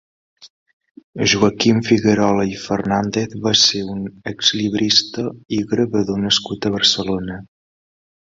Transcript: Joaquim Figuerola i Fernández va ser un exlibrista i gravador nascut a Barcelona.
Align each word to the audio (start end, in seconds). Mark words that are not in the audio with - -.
Joaquim 1.33 1.81
Figuerola 1.87 2.45
i 2.53 2.57
Fernández 2.61 3.35
va 3.43 3.53
ser 3.65 3.83
un 3.97 4.01
exlibrista 4.33 5.27
i 5.59 5.61
gravador 5.75 6.23
nascut 6.25 6.67
a 6.67 6.75
Barcelona. 6.79 7.39